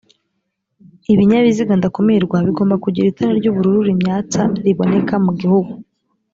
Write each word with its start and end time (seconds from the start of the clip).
ibinyabiziga 1.13 1.73
ndakumirwa 1.79 2.37
bigomba 2.47 2.75
kugira 2.83 3.09
itara 3.11 3.33
ry 3.39 3.47
ubururu 3.51 3.79
rimyatsa 3.89 4.41
riboneka 4.65 5.13
mugihugu 5.25 5.71